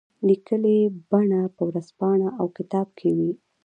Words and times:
لیکلي 0.27 0.79
بڼه 1.11 1.41
په 1.55 1.61
ورځپاڼه 1.69 2.27
او 2.39 2.45
کتاب 2.57 2.87
کې 2.99 3.09
وي. 3.17 3.31